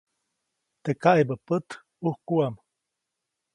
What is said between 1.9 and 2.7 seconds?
ʼujkuʼam.